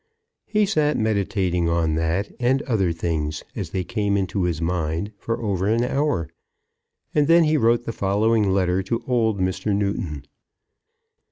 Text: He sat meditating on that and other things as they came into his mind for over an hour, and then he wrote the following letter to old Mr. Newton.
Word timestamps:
He 0.47 0.65
sat 0.65 0.97
meditating 0.97 1.69
on 1.69 1.93
that 1.93 2.31
and 2.39 2.63
other 2.63 2.91
things 2.91 3.43
as 3.55 3.69
they 3.69 3.83
came 3.83 4.17
into 4.17 4.45
his 4.45 4.59
mind 4.59 5.11
for 5.19 5.39
over 5.43 5.67
an 5.67 5.83
hour, 5.83 6.27
and 7.13 7.27
then 7.27 7.43
he 7.43 7.55
wrote 7.55 7.83
the 7.85 7.93
following 7.93 8.49
letter 8.49 8.81
to 8.81 9.03
old 9.07 9.39
Mr. 9.39 9.75
Newton. 9.75 10.23